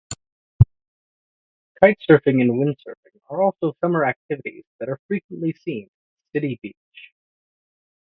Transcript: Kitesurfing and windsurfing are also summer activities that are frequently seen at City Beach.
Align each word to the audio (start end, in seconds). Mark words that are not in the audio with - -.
Kitesurfing 1.79 2.41
and 2.41 2.53
windsurfing 2.53 3.21
are 3.29 3.43
also 3.43 3.73
summer 3.81 4.03
activities 4.03 4.65
that 4.79 4.89
are 4.89 4.99
frequently 5.07 5.53
seen 5.53 5.91
at 6.35 6.39
City 6.41 6.59
Beach. 6.63 7.13